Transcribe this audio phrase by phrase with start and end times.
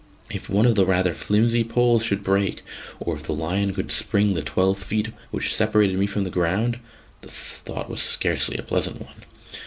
[0.31, 2.63] If one of the rather flimsy poles should break,
[3.01, 6.79] or if the lion could spring the twelve feet which separated me from the ground...
[7.21, 9.25] the thought was scarcely a pleasant one.